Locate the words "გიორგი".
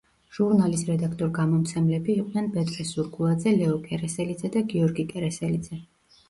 4.73-5.07